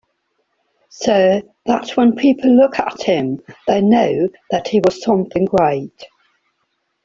[0.89, 6.07] So that when people look at him, they know that he was something great.